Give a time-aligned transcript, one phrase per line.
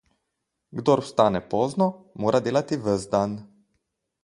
[0.79, 1.87] Kdor vstane pozno,
[2.25, 3.39] mora delati ves dan.